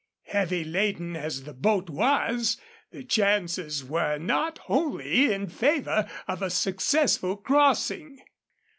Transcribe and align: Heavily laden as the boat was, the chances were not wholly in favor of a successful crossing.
Heavily 0.23 0.63
laden 0.63 1.15
as 1.15 1.43
the 1.43 1.53
boat 1.53 1.87
was, 1.87 2.57
the 2.89 3.03
chances 3.03 3.85
were 3.85 4.17
not 4.17 4.57
wholly 4.57 5.31
in 5.31 5.45
favor 5.45 6.09
of 6.27 6.41
a 6.41 6.49
successful 6.49 7.37
crossing. 7.37 8.19